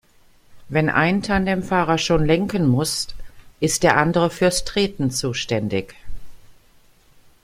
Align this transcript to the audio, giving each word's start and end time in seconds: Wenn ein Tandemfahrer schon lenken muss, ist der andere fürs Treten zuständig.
Wenn 0.67 0.89
ein 0.89 1.21
Tandemfahrer 1.21 1.99
schon 1.99 2.25
lenken 2.25 2.67
muss, 2.67 3.09
ist 3.59 3.83
der 3.83 3.97
andere 3.97 4.31
fürs 4.31 4.65
Treten 4.65 5.11
zuständig. 5.11 5.93